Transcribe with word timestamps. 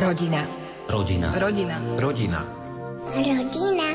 Rodina. 0.00 0.48
Rodina. 0.88 1.28
Rodina. 1.36 1.76
Rodina. 2.00 2.40
Rodina. 3.04 3.88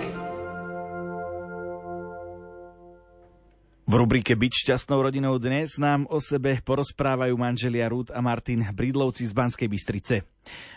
V 3.89 3.93
rubrike 3.97 4.37
Byť 4.37 4.53
šťastnou 4.53 5.01
rodinou 5.01 5.41
dnes 5.41 5.81
nám 5.81 6.05
o 6.13 6.21
sebe 6.21 6.61
porozprávajú 6.61 7.33
manželia 7.41 7.89
Rúd 7.89 8.13
a 8.13 8.21
Martin 8.21 8.61
Brídlovci 8.69 9.25
z 9.25 9.33
Banskej 9.33 9.65
Bystrice. 9.65 10.29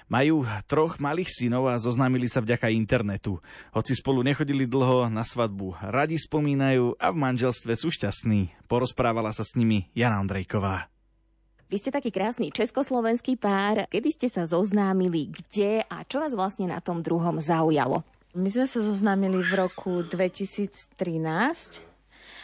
Majú 0.09 0.48
troch 0.64 0.96
malých 0.96 1.29
synov 1.29 1.68
a 1.68 1.76
zoznámili 1.76 2.24
sa 2.24 2.40
vďaka 2.40 2.72
internetu. 2.72 3.36
Hoci 3.76 4.00
spolu 4.00 4.24
nechodili 4.24 4.64
dlho 4.64 5.12
na 5.12 5.29
svadbu, 5.29 5.76
radi 5.92 6.16
spomínajú 6.16 6.96
a 6.96 7.12
v 7.12 7.20
manželstve 7.20 7.76
sú 7.76 7.92
šťastní. 7.92 8.64
Porozprávala 8.64 9.36
sa 9.36 9.45
s 9.45 9.52
nimi 9.60 9.92
Jana 9.92 10.24
Andrejková. 10.24 10.88
Vy 11.68 11.76
ste 11.84 11.92
taký 11.92 12.08
krásny 12.08 12.48
československý 12.48 13.36
pár. 13.36 13.84
Kedy 13.92 14.08
ste 14.08 14.28
sa 14.32 14.48
zoznámili, 14.48 15.28
kde 15.28 15.84
a 15.84 16.00
čo 16.09 16.24
vás 16.24 16.32
vlastne 16.32 16.64
na 16.64 16.80
tom 16.80 17.04
druhom 17.04 17.36
zaujalo? 17.36 18.00
My 18.32 18.48
sme 18.48 18.64
sa 18.64 18.80
zoznámili 18.80 19.45
v 19.45 19.52
roku 19.68 20.00
2013 20.00 20.88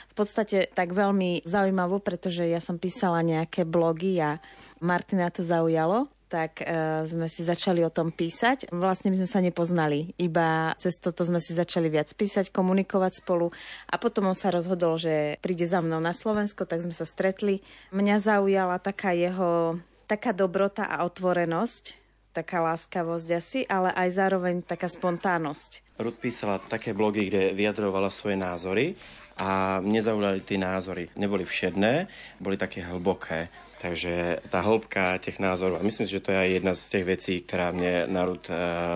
v 0.05 0.15
podstate 0.15 0.71
tak 0.71 0.95
veľmi 0.95 1.43
zaujímavo, 1.43 1.99
pretože 2.05 2.47
ja 2.47 2.61
som 2.61 2.79
písala 2.79 3.25
nejaké 3.25 3.67
blogy 3.67 4.21
a 4.21 4.39
Martina 4.79 5.33
to 5.33 5.43
zaujalo 5.43 6.07
tak 6.29 6.65
uh, 6.65 7.05
sme 7.07 7.31
si 7.31 7.47
začali 7.47 7.85
o 7.85 7.93
tom 7.93 8.11
písať. 8.11 8.73
Vlastne 8.75 9.15
my 9.15 9.23
sme 9.23 9.31
sa 9.31 9.41
nepoznali, 9.45 10.13
iba 10.19 10.75
cez 10.81 10.99
toto 10.99 11.23
sme 11.23 11.39
si 11.39 11.55
začali 11.55 11.87
viac 11.89 12.11
písať, 12.13 12.51
komunikovať 12.51 13.23
spolu 13.23 13.55
a 13.87 13.95
potom 13.97 14.31
on 14.31 14.37
sa 14.37 14.51
rozhodol, 14.51 14.99
že 14.99 15.39
príde 15.45 15.69
za 15.69 15.85
mnou 15.85 16.03
na 16.03 16.17
Slovensko, 16.17 16.67
tak 16.67 16.83
sme 16.83 16.93
sa 16.93 17.07
stretli. 17.07 17.63
Mňa 17.95 18.17
zaujala 18.21 18.83
taká 18.83 19.15
jeho 19.15 19.79
taká 20.05 20.37
dobrota 20.37 20.85
a 20.85 21.03
otvorenosť, 21.09 21.97
taká 22.37 22.61
láskavosť 22.61 23.29
asi, 23.35 23.61
ale 23.65 23.95
aj 23.95 24.09
zároveň 24.15 24.61
taká 24.61 24.91
spontánnosť. 24.91 25.97
Rud 25.97 26.17
písala 26.19 26.61
také 26.61 26.93
blogy, 26.93 27.31
kde 27.31 27.55
vyjadrovala 27.55 28.11
svoje 28.11 28.37
názory 28.37 28.99
a 29.39 29.79
mne 29.79 30.01
zaujali 30.03 30.43
tie 30.43 30.59
názory. 30.59 31.11
Neboli 31.15 31.47
všedné, 31.47 32.11
boli 32.43 32.59
také 32.59 32.83
hlboké. 32.83 33.49
Takže 33.85 34.41
tá 34.49 34.65
hĺbka 34.65 35.21
tých 35.21 35.37
názorov, 35.37 35.77
a 35.77 35.85
myslím 35.85 36.09
že 36.09 36.25
to 36.25 36.33
je 36.33 36.41
aj 36.41 36.51
jedna 36.57 36.73
z 36.73 36.83
tých 36.89 37.05
vecí, 37.05 37.35
ktorá 37.45 37.69
mne 37.69 38.09
národ 38.09 38.41
e, 38.49 38.53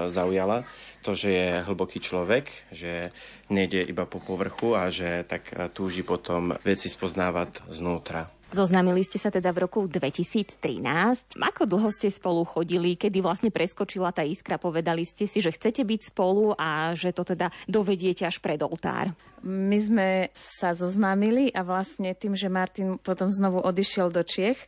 zaujala, 0.09 0.65
to, 1.05 1.13
že 1.13 1.29
je 1.29 1.49
hlboký 1.69 2.01
človek, 2.01 2.49
že 2.73 3.13
nejde 3.53 3.85
iba 3.85 4.09
po 4.09 4.17
povrchu 4.17 4.73
a 4.73 4.89
že 4.89 5.29
tak 5.29 5.53
e, 5.53 5.69
túži 5.69 6.01
potom 6.09 6.57
veci 6.65 6.89
spoznávať 6.89 7.69
znútra. 7.69 8.33
Zoznámili 8.49 9.05
ste 9.05 9.21
sa 9.21 9.29
teda 9.29 9.53
v 9.53 9.69
roku 9.69 9.85
2013. 9.85 10.57
Ako 11.37 11.69
dlho 11.69 11.93
ste 11.93 12.09
spolu 12.09 12.49
chodili, 12.49 12.97
kedy 12.97 13.21
vlastne 13.21 13.53
preskočila 13.53 14.09
tá 14.09 14.25
iskra? 14.25 14.57
Povedali 14.57 15.05
ste 15.05 15.29
si, 15.29 15.45
že 15.45 15.53
chcete 15.53 15.85
byť 15.85 16.17
spolu 16.17 16.57
a 16.57 16.97
že 16.97 17.13
to 17.13 17.29
teda 17.29 17.53
dovediete 17.69 18.25
až 18.25 18.41
pred 18.41 18.57
oltár. 18.65 19.13
My 19.43 19.79
sme 19.79 20.09
sa 20.35 20.75
zoznámili 20.75 21.55
a 21.55 21.63
vlastne 21.63 22.11
tým, 22.15 22.35
že 22.35 22.51
Martin 22.51 22.99
potom 22.99 23.31
znovu 23.31 23.63
odišiel 23.63 24.11
do 24.11 24.27
Čiech, 24.27 24.59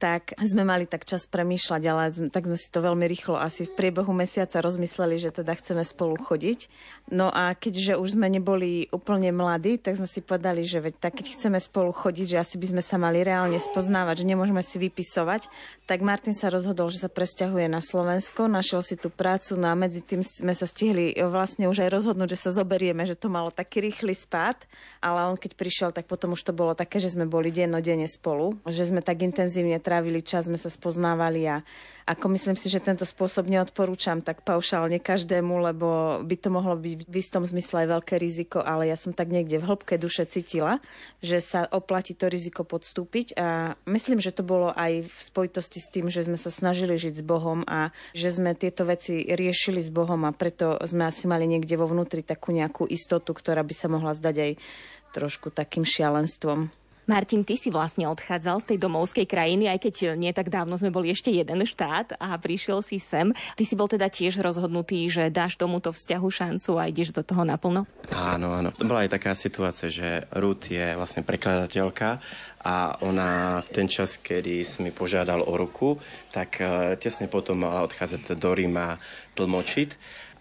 tak 0.00 0.32
sme 0.40 0.64
mali 0.64 0.88
tak 0.88 1.04
čas 1.04 1.28
premýšľať, 1.28 1.82
ale 1.84 2.08
tak 2.32 2.48
sme 2.48 2.56
si 2.56 2.72
to 2.72 2.80
veľmi 2.80 3.04
rýchlo 3.04 3.36
asi 3.36 3.68
v 3.68 3.76
priebehu 3.76 4.16
mesiaca 4.16 4.64
rozmysleli, 4.64 5.20
že 5.20 5.28
teda 5.28 5.52
chceme 5.60 5.84
spolu 5.84 6.16
chodiť. 6.16 6.72
No 7.12 7.28
a 7.28 7.52
keďže 7.52 8.00
už 8.00 8.16
sme 8.16 8.32
neboli 8.32 8.88
úplne 8.96 9.28
mladí, 9.28 9.76
tak 9.76 10.00
sme 10.00 10.08
si 10.08 10.24
povedali, 10.24 10.64
že 10.64 10.80
veď 10.80 11.04
tak 11.04 11.20
keď 11.20 11.36
chceme 11.36 11.60
spolu 11.60 11.92
chodiť, 11.92 12.32
že 12.32 12.40
asi 12.40 12.56
by 12.56 12.66
sme 12.72 12.82
sa 12.82 12.96
mali 12.96 13.20
reálne 13.20 13.60
spoznávať, 13.60 14.24
že 14.24 14.30
nemôžeme 14.32 14.64
si 14.64 14.80
vypisovať, 14.80 15.52
tak 15.84 16.00
Martin 16.00 16.32
sa 16.32 16.48
rozhodol, 16.48 16.88
že 16.88 17.04
sa 17.04 17.12
presťahuje 17.12 17.68
na 17.68 17.84
Slovensko, 17.84 18.48
našiel 18.48 18.80
si 18.80 18.96
tú 18.96 19.12
prácu, 19.12 19.60
no 19.60 19.68
a 19.68 19.76
medzi 19.76 20.00
tým 20.00 20.24
sme 20.24 20.56
sa 20.56 20.64
stihli 20.64 21.12
vlastne 21.28 21.68
už 21.68 21.84
aj 21.84 21.92
rozhodnúť, 21.92 22.40
že 22.40 22.48
sa 22.48 22.56
zoberieme, 22.56 23.04
že 23.04 23.20
to 23.20 23.28
malo 23.28 23.52
taký 23.52 23.84
rýchly 23.84 24.16
spád, 24.20 24.68
ale 25.00 25.32
on 25.32 25.40
keď 25.40 25.56
prišiel, 25.56 25.90
tak 25.96 26.04
potom 26.04 26.36
už 26.36 26.44
to 26.44 26.52
bolo 26.52 26.76
také, 26.76 27.00
že 27.00 27.16
sme 27.16 27.24
boli 27.24 27.48
dennodenne 27.48 28.04
spolu, 28.04 28.60
že 28.68 28.84
sme 28.84 29.00
tak 29.00 29.24
intenzívne 29.24 29.80
trávili 29.80 30.20
čas, 30.20 30.52
sme 30.52 30.60
sa 30.60 30.68
spoznávali 30.68 31.48
a 31.48 31.64
ako 32.10 32.26
myslím 32.34 32.58
si, 32.58 32.66
že 32.66 32.82
tento 32.82 33.06
spôsob 33.06 33.46
neodporúčam 33.46 34.18
tak 34.18 34.42
paušálne 34.42 34.98
každému, 34.98 35.62
lebo 35.62 36.18
by 36.26 36.36
to 36.42 36.50
mohlo 36.50 36.74
byť 36.74 37.06
v 37.06 37.16
istom 37.22 37.46
zmysle 37.46 37.86
aj 37.86 37.88
veľké 37.94 38.14
riziko, 38.18 38.58
ale 38.58 38.90
ja 38.90 38.98
som 38.98 39.14
tak 39.14 39.30
niekde 39.30 39.62
v 39.62 39.70
hĺbke 39.70 39.94
duše 39.94 40.26
cítila, 40.26 40.82
že 41.22 41.38
sa 41.38 41.70
oplatí 41.70 42.18
to 42.18 42.26
riziko 42.26 42.66
podstúpiť 42.66 43.38
a 43.38 43.78
myslím, 43.86 44.18
že 44.18 44.34
to 44.34 44.42
bolo 44.42 44.74
aj 44.74 45.06
v 45.06 45.18
spojitosti 45.22 45.78
s 45.78 45.86
tým, 45.86 46.10
že 46.10 46.26
sme 46.26 46.34
sa 46.34 46.50
snažili 46.50 46.98
žiť 46.98 47.22
s 47.22 47.24
Bohom 47.24 47.62
a 47.70 47.94
že 48.10 48.34
sme 48.34 48.58
tieto 48.58 48.82
veci 48.82 49.22
riešili 49.30 49.78
s 49.78 49.94
Bohom 49.94 50.26
a 50.26 50.34
preto 50.34 50.74
sme 50.82 51.06
asi 51.06 51.30
mali 51.30 51.46
niekde 51.46 51.78
vo 51.78 51.86
vnútri 51.86 52.26
takú 52.26 52.50
nejakú 52.50 52.90
istotu, 52.90 53.30
ktorá 53.30 53.62
by 53.62 53.74
sa 53.78 53.86
mohla 53.86 54.18
zdať 54.18 54.34
aj 54.34 54.52
trošku 55.14 55.54
takým 55.54 55.86
šialenstvom. 55.86 56.79
Martin, 57.10 57.42
ty 57.42 57.58
si 57.58 57.74
vlastne 57.74 58.06
odchádzal 58.06 58.62
z 58.62 58.68
tej 58.70 58.78
domovskej 58.86 59.26
krajiny, 59.26 59.66
aj 59.66 59.82
keď 59.82 60.14
nie 60.14 60.30
tak 60.30 60.46
dávno 60.46 60.78
sme 60.78 60.94
boli 60.94 61.10
ešte 61.10 61.34
jeden 61.34 61.66
štát 61.66 62.14
a 62.22 62.38
prišiel 62.38 62.86
si 62.86 63.02
sem. 63.02 63.34
Ty 63.58 63.64
si 63.66 63.74
bol 63.74 63.90
teda 63.90 64.06
tiež 64.06 64.38
rozhodnutý, 64.38 65.10
že 65.10 65.26
dáš 65.26 65.58
tomuto 65.58 65.90
vzťahu 65.90 66.28
šancu 66.30 66.78
a 66.78 66.86
ideš 66.86 67.10
do 67.10 67.26
toho 67.26 67.42
naplno? 67.42 67.90
Áno, 68.14 68.54
áno. 68.54 68.70
To 68.78 68.86
bola 68.86 69.02
aj 69.02 69.18
taká 69.18 69.34
situácia, 69.34 69.90
že 69.90 70.30
Ruth 70.38 70.70
je 70.70 70.94
vlastne 70.94 71.26
prekladateľka 71.26 72.22
a 72.62 73.02
ona 73.02 73.58
v 73.66 73.68
ten 73.74 73.90
čas, 73.90 74.14
kedy 74.14 74.62
som 74.62 74.86
mi 74.86 74.94
požiadal 74.94 75.42
o 75.42 75.54
ruku, 75.58 75.98
tak 76.30 76.62
e, 76.62 76.94
tesne 76.94 77.26
potom 77.26 77.66
mala 77.66 77.82
odchádzať 77.90 78.38
do 78.38 78.50
Ríma 78.54 79.02
tlmočiť 79.34 79.90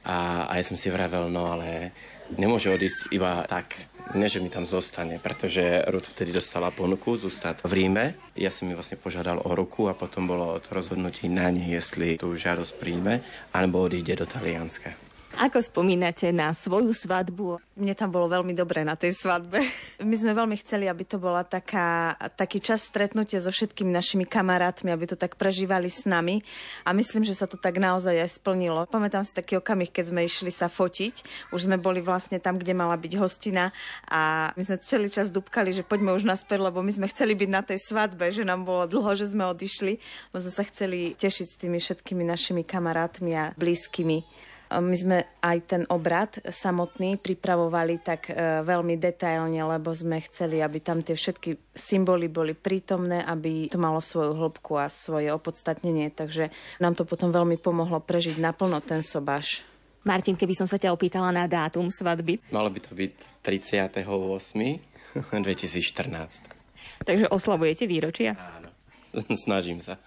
a 0.06 0.46
aj 0.54 0.70
som 0.70 0.78
si 0.78 0.94
vravel, 0.94 1.34
no 1.34 1.50
ale 1.50 1.98
nemôže 2.38 2.70
odísť 2.70 3.10
iba 3.16 3.48
tak. 3.50 3.74
Nie, 4.18 4.26
že 4.26 4.42
mi 4.42 4.50
tam 4.50 4.66
zostane, 4.66 5.22
pretože 5.22 5.86
Ruth 5.90 6.10
vtedy 6.10 6.34
dostala 6.34 6.74
ponuku 6.74 7.14
zostať 7.18 7.62
v 7.62 7.72
Ríme. 7.78 8.06
Ja 8.34 8.50
som 8.50 8.66
mi 8.66 8.74
vlastne 8.74 8.98
požiadal 8.98 9.42
o 9.46 9.52
ruku 9.54 9.86
a 9.86 9.94
potom 9.94 10.26
bolo 10.26 10.58
to 10.58 10.74
rozhodnutie 10.74 11.30
na 11.30 11.54
nej, 11.54 11.78
jestli 11.78 12.18
tú 12.18 12.34
žiadosť 12.34 12.74
príjme, 12.82 13.22
alebo 13.54 13.86
odíde 13.86 14.18
do 14.18 14.26
Talianska. 14.26 15.09
Ako 15.38 15.62
spomínate 15.62 16.34
na 16.34 16.50
svoju 16.50 16.90
svadbu? 16.90 17.62
Mne 17.78 17.94
tam 17.94 18.10
bolo 18.10 18.26
veľmi 18.34 18.58
dobre 18.58 18.82
na 18.82 18.98
tej 18.98 19.14
svadbe. 19.14 19.62
My 20.02 20.16
sme 20.18 20.34
veľmi 20.34 20.58
chceli, 20.58 20.90
aby 20.90 21.06
to 21.06 21.22
bola 21.22 21.46
taká, 21.46 22.18
taký 22.34 22.58
čas 22.58 22.82
stretnutia 22.90 23.38
so 23.38 23.54
všetkými 23.54 23.94
našimi 23.94 24.26
kamarátmi, 24.26 24.90
aby 24.90 25.06
to 25.06 25.14
tak 25.14 25.38
prežívali 25.38 25.86
s 25.86 26.10
nami. 26.10 26.42
A 26.82 26.98
myslím, 26.98 27.22
že 27.22 27.38
sa 27.38 27.46
to 27.46 27.62
tak 27.62 27.78
naozaj 27.78 28.18
aj 28.18 28.42
splnilo. 28.42 28.90
Pamätám 28.90 29.22
si 29.22 29.32
taký 29.32 29.62
okamih, 29.62 29.94
keď 29.94 30.10
sme 30.10 30.26
išli 30.26 30.50
sa 30.50 30.66
fotiť. 30.66 31.22
Už 31.54 31.70
sme 31.70 31.78
boli 31.78 32.02
vlastne 32.02 32.42
tam, 32.42 32.58
kde 32.58 32.74
mala 32.74 32.98
byť 32.98 33.14
hostina 33.22 33.70
a 34.10 34.50
my 34.58 34.64
sme 34.66 34.82
celý 34.82 35.14
čas 35.14 35.30
dúbkali, 35.30 35.70
že 35.72 35.86
poďme 35.86 36.18
už 36.18 36.26
naspäť, 36.26 36.68
lebo 36.68 36.82
my 36.82 36.90
sme 36.90 37.08
chceli 37.14 37.38
byť 37.38 37.50
na 37.54 37.62
tej 37.62 37.78
svadbe, 37.78 38.34
že 38.34 38.42
nám 38.42 38.66
bolo 38.66 38.90
dlho, 38.90 39.14
že 39.14 39.30
sme 39.30 39.46
odišli. 39.46 39.94
Lebo 40.34 40.38
sme 40.42 40.52
sa 40.52 40.66
chceli 40.66 41.14
tešiť 41.14 41.48
s 41.48 41.60
tými 41.62 41.78
všetkými 41.78 42.26
našimi 42.26 42.66
kamarátmi 42.66 43.32
a 43.38 43.54
blízkymi. 43.54 44.50
My 44.70 44.94
sme 44.94 45.26
aj 45.42 45.58
ten 45.66 45.84
obrad 45.90 46.38
samotný 46.46 47.18
pripravovali 47.18 48.06
tak 48.06 48.30
e, 48.30 48.62
veľmi 48.62 49.02
detailne, 49.02 49.58
lebo 49.66 49.90
sme 49.90 50.22
chceli, 50.30 50.62
aby 50.62 50.78
tam 50.78 51.02
tie 51.02 51.18
všetky 51.18 51.74
symboly 51.74 52.30
boli 52.30 52.54
prítomné, 52.54 53.26
aby 53.26 53.66
to 53.74 53.82
malo 53.82 53.98
svoju 53.98 54.38
hĺbku 54.38 54.78
a 54.78 54.86
svoje 54.94 55.34
opodstatnenie. 55.34 56.14
Takže 56.14 56.54
nám 56.78 56.94
to 56.94 57.02
potom 57.02 57.34
veľmi 57.34 57.58
pomohlo 57.58 57.98
prežiť 57.98 58.38
naplno 58.38 58.78
ten 58.86 59.02
sobáš. 59.02 59.66
Martin, 60.06 60.38
keby 60.38 60.54
som 60.54 60.70
sa 60.70 60.78
ťa 60.78 60.94
opýtala 60.94 61.34
na 61.34 61.50
dátum 61.50 61.90
svadby. 61.90 62.38
Malo 62.54 62.70
by 62.70 62.80
to 62.80 62.94
byť 62.94 63.12
38. 63.42 64.90
2014. 65.16 66.46
Takže 67.08 67.26
oslavujete 67.34 67.90
výročia? 67.90 68.38
Áno, 68.38 68.70
snažím 69.46 69.82
sa. 69.82 69.98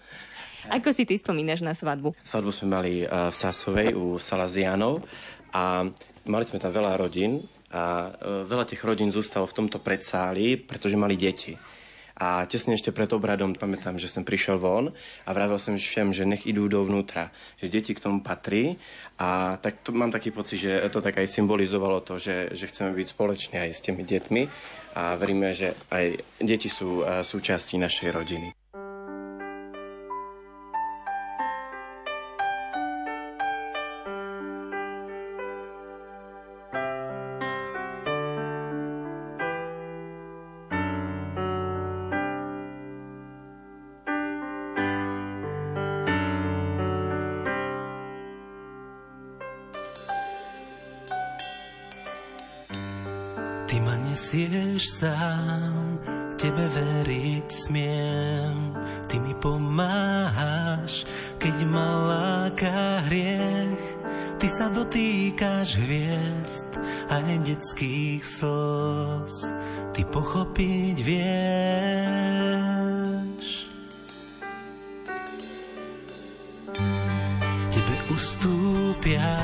Ako 0.70 0.94
si 0.94 1.02
ty 1.02 1.18
spomínaš 1.18 1.66
na 1.66 1.74
svadbu? 1.74 2.14
Svadbu 2.22 2.50
sme 2.54 2.68
mali 2.70 2.92
eh, 3.02 3.08
v 3.08 3.34
Sasovej 3.34 3.98
u 3.98 4.20
Salazianov 4.22 5.02
a 5.50 5.82
mali 6.28 6.44
sme 6.46 6.62
tam 6.62 6.70
veľa 6.70 6.94
rodín 6.94 7.42
a 7.74 8.14
eh, 8.14 8.46
veľa 8.46 8.68
tých 8.70 8.82
rodín 8.86 9.10
zostalo 9.10 9.50
v 9.50 9.56
tomto 9.58 9.82
predsáli, 9.82 10.54
pretože 10.54 10.94
mali 10.94 11.18
deti. 11.18 11.58
A 12.22 12.44
tesne 12.46 12.76
ešte 12.76 12.94
pred 12.94 13.08
obradom 13.10 13.56
pamätám, 13.56 13.98
že 13.98 14.06
som 14.06 14.22
prišiel 14.22 14.60
von 14.60 14.94
a 15.26 15.30
vravel 15.34 15.58
som 15.58 15.74
všem, 15.74 16.14
že 16.14 16.28
nech 16.28 16.46
idú 16.46 16.70
dovnútra, 16.70 17.32
že 17.58 17.72
deti 17.72 17.96
k 17.96 18.04
tomu 18.04 18.22
patrí. 18.22 18.78
A 19.18 19.58
tak 19.58 19.82
to, 19.82 19.90
mám 19.90 20.12
taký 20.14 20.30
pocit, 20.30 20.62
že 20.62 20.86
to 20.92 21.02
tak 21.02 21.18
aj 21.18 21.26
symbolizovalo 21.26 22.04
to, 22.04 22.22
že, 22.22 22.54
že 22.54 22.68
chceme 22.70 22.94
byť 22.94 23.06
spoločne 23.10 23.56
aj 23.66 23.70
s 23.74 23.80
tými 23.82 24.04
deťmi 24.06 24.42
a 24.94 25.16
veríme, 25.16 25.56
že 25.56 25.74
aj 25.90 26.22
deti 26.38 26.70
sú 26.70 27.02
eh, 27.02 27.26
súčasti 27.26 27.80
našej 27.80 28.08
rodiny. 28.14 28.61
Sa 65.02 65.10
dotýkaš 65.10 65.82
hviezd 65.82 66.78
aj 67.10 67.42
detských 67.42 68.22
slz. 68.22 69.50
Ty 69.90 70.02
pochopiť 70.14 70.96
vieš. 71.02 71.26
Tebe 77.74 77.96
ustúpia 78.14 79.42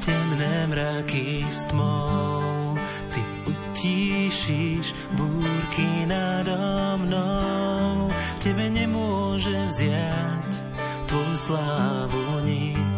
temné 0.00 0.72
mraky 0.72 1.44
s 1.52 1.68
tmou. 1.68 2.80
Ty 3.12 3.20
utíšiš 3.44 4.96
búrky 5.20 6.08
nado 6.08 6.56
mnou. 7.04 8.08
Tebe 8.40 8.72
nemôže 8.72 9.68
vziať 9.68 10.64
tvoju 11.12 11.36
slávu 11.36 12.20
ani 12.40 12.93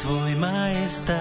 tvoj 0.00 0.32
majestát. 0.40 1.20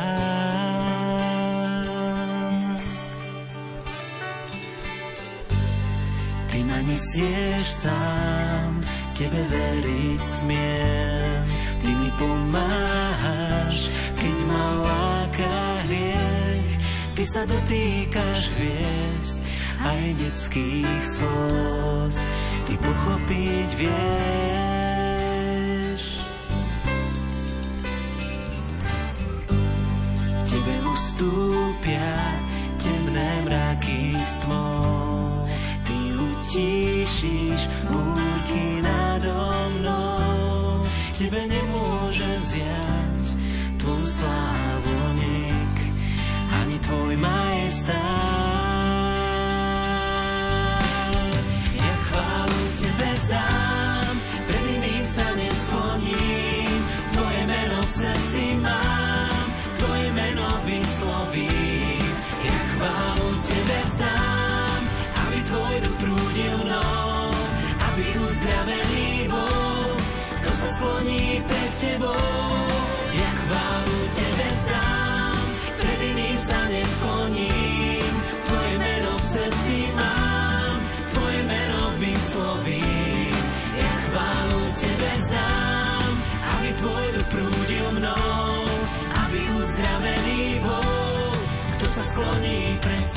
Ty 6.48 6.60
ma 6.64 6.80
nesieš 6.88 7.64
sám, 7.84 8.80
tebe 9.12 9.42
veriť 9.52 10.22
smiem. 10.24 11.44
Ty 11.84 11.90
mi 11.92 12.10
pomáhaš, 12.16 13.92
keď 14.16 14.38
ma 14.48 14.66
láka 14.80 15.56
hriech. 15.88 16.72
Ty 17.20 17.24
sa 17.28 17.44
dotýkaš 17.44 18.42
hviezd 18.56 19.38
aj 19.84 20.04
detských 20.24 21.04
slz. 21.04 22.18
Ty 22.64 22.74
pochopiť 22.80 23.70
vieš. 23.76 24.79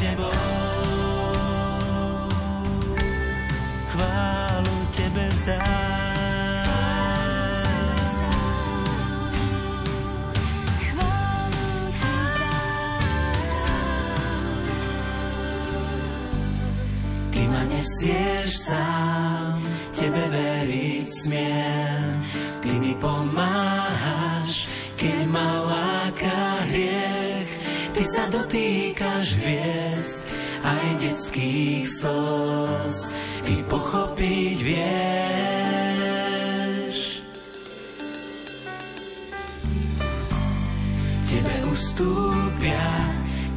Tebou. 0.03 0.35
Chválu 3.87 4.77
tebe 4.91 5.25
vzdám. 5.31 5.83
Nesieš 17.83 18.71
sám, 18.71 19.59
tebe 19.91 20.23
veriť 20.31 21.03
smiem. 21.03 22.15
Ty 22.63 22.79
mi 22.79 22.95
pomáhaš, 22.95 24.71
keď 24.95 25.27
ma 25.27 25.67
láka 25.67 26.63
hriech. 26.71 27.02
Ty 28.03 28.11
sa 28.11 28.27
dotýkaš 28.27 29.39
hviezd 29.39 30.27
aj 30.67 31.07
detských 31.07 31.87
slz. 31.87 33.15
Ty 33.47 33.55
pochopiť 33.71 34.57
vieš. 34.59 34.83
Tebe 41.31 41.55
ustúpia 41.71 42.91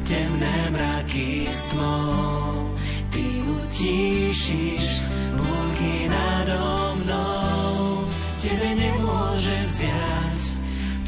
temné 0.06 0.70
mraky 0.70 1.50
s 1.50 1.74
tmou. 1.74 2.70
Ty 3.10 3.26
utíšiš 3.50 5.02
búrky 5.34 6.06
nado 6.06 6.94
mnou. 7.02 8.06
Tebe 8.38 8.78
nemôže 8.78 9.58
vziať 9.66 10.42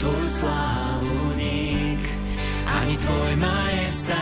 tvoju 0.03 0.27
slávu 0.27 1.39
nik, 1.39 1.88
ani 2.79 2.97
tvoj 2.97 3.33
majestát. 3.37 4.19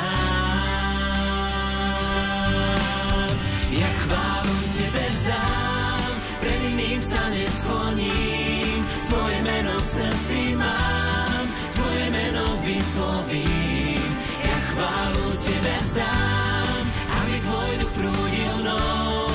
Ja 3.70 3.90
chválu 4.00 4.56
tebe 4.72 5.04
vzdám, 5.12 6.10
pred 6.40 6.60
iným 6.72 7.00
sa 7.04 7.20
neskloním, 7.28 8.80
tvoje 9.12 9.38
meno 9.44 9.76
v 9.76 9.86
srdci 9.86 10.56
mám, 10.56 11.44
tvoje 11.76 12.06
meno 12.08 12.46
vyslovím. 12.64 14.10
Ja 14.40 14.58
chválu 14.72 15.26
tebe 15.36 15.74
vzdám, 15.84 16.82
aby 17.20 17.34
tvoj 17.44 17.70
duch 17.84 17.92
prúdil 17.92 18.54
mnou, 18.64 19.28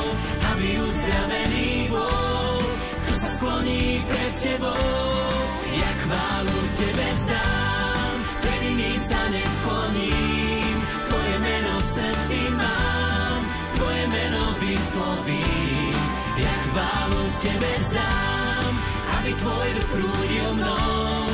aby 0.49 0.67
uzdravený 0.81 1.93
bol, 1.93 2.57
kto 3.05 3.13
sa 3.13 3.29
skloní 3.29 4.01
pred 4.09 4.33
tebou. 4.41 4.89
Ja 5.71 5.91
chválu 6.01 6.57
tebe 6.73 7.07
vzdám, 7.13 7.50
sa 9.11 9.27
neskloním, 9.27 10.75
tvoje 11.03 11.35
meno 11.43 11.73
v 11.83 11.85
srdci 11.99 12.39
mám, 12.55 13.41
tvoje 13.75 14.07
meno 14.07 14.55
vyslovím. 14.63 15.99
Ja 16.39 16.53
chválu 16.71 17.23
tebe 17.35 17.71
vzdám, 17.83 18.71
aby 19.19 19.35
tvoj 19.35 19.67
duch 19.75 19.89
prúdil 19.91 20.49
mnou, 20.55 21.27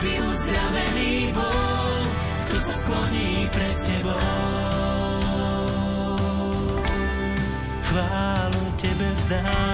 aby 0.00 0.10
uzdravený 0.32 1.36
bol, 1.36 1.92
kto 2.48 2.56
sa 2.56 2.74
skloní 2.88 3.52
pred 3.52 3.76
tebou. 3.84 4.16
Chválu 7.84 8.64
tebe 8.80 9.08
vzdám. 9.12 9.69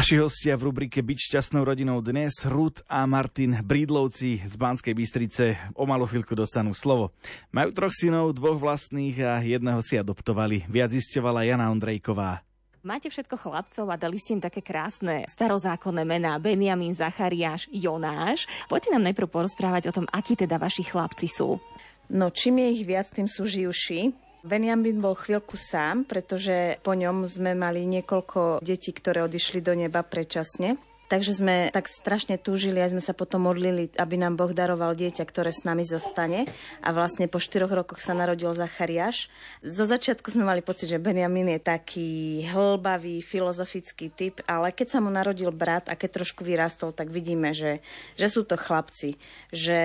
Naši 0.00 0.16
hostia 0.16 0.56
v 0.56 0.72
rubrike 0.72 1.04
Byť 1.04 1.28
šťastnou 1.28 1.60
rodinou 1.60 2.00
dnes 2.00 2.32
Rud 2.48 2.80
a 2.88 3.04
Martin 3.04 3.60
Brídlovci 3.60 4.40
z 4.40 4.54
Banskej 4.56 4.96
Bystrice 4.96 5.60
o 5.76 5.84
malú 5.84 6.08
chvíľku 6.08 6.32
dostanú 6.32 6.72
slovo. 6.72 7.12
Majú 7.52 7.68
troch 7.76 7.92
synov, 7.92 8.32
dvoch 8.32 8.56
vlastných 8.56 9.20
a 9.20 9.44
jedného 9.44 9.84
si 9.84 10.00
adoptovali. 10.00 10.64
Viac 10.72 10.96
zisťovala 10.96 11.44
Jana 11.44 11.68
Ondrejková. 11.68 12.40
Máte 12.80 13.12
všetko 13.12 13.44
chlapcov 13.44 13.92
a 13.92 14.00
dali 14.00 14.16
ste 14.16 14.40
im 14.40 14.40
také 14.40 14.64
krásne 14.64 15.28
starozákonné 15.28 16.08
mená 16.08 16.40
Benjamin, 16.40 16.96
Zachariáš, 16.96 17.68
Jonáš. 17.68 18.48
Poďte 18.72 18.96
nám 18.96 19.04
najprv 19.04 19.28
porozprávať 19.28 19.92
o 19.92 19.96
tom, 20.00 20.08
akí 20.08 20.32
teda 20.32 20.56
vaši 20.56 20.80
chlapci 20.80 21.28
sú. 21.28 21.60
No 22.08 22.32
čím 22.32 22.64
je 22.64 22.68
ich 22.72 22.88
viac, 22.88 23.04
tým 23.12 23.28
sú 23.28 23.44
živší. 23.44 24.16
Benjamin 24.40 25.04
bol 25.04 25.12
chvíľku 25.12 25.60
sám, 25.60 26.08
pretože 26.08 26.80
po 26.80 26.96
ňom 26.96 27.28
sme 27.28 27.52
mali 27.52 27.84
niekoľko 27.84 28.64
detí, 28.64 28.90
ktoré 28.96 29.20
odišli 29.24 29.60
do 29.60 29.76
neba 29.76 30.00
predčasne. 30.00 30.80
Takže 31.10 31.42
sme 31.42 31.74
tak 31.74 31.90
strašne 31.90 32.38
túžili 32.38 32.78
a 32.78 32.86
sme 32.86 33.02
sa 33.02 33.10
potom 33.10 33.50
modlili, 33.50 33.90
aby 33.98 34.14
nám 34.14 34.38
Boh 34.38 34.54
daroval 34.54 34.94
dieťa, 34.94 35.26
ktoré 35.26 35.50
s 35.50 35.66
nami 35.66 35.82
zostane. 35.82 36.46
A 36.86 36.94
vlastne 36.94 37.26
po 37.26 37.42
štyroch 37.42 37.74
rokoch 37.74 37.98
sa 37.98 38.14
narodil 38.14 38.54
Zachariáš. 38.54 39.26
Zo 39.58 39.90
začiatku 39.90 40.30
sme 40.30 40.46
mali 40.46 40.62
pocit, 40.62 40.86
že 40.86 41.02
Benjamin 41.02 41.58
je 41.58 41.60
taký 41.66 42.10
hlbavý, 42.46 43.26
filozofický 43.26 44.14
typ, 44.14 44.38
ale 44.46 44.70
keď 44.70 44.86
sa 44.86 44.98
mu 45.02 45.10
narodil 45.10 45.50
brat 45.50 45.90
a 45.90 45.98
keď 45.98 46.22
trošku 46.22 46.46
vyrastol, 46.46 46.94
tak 46.94 47.10
vidíme, 47.10 47.50
že, 47.58 47.82
že 48.14 48.30
sú 48.30 48.46
to 48.46 48.54
chlapci, 48.54 49.18
že 49.50 49.78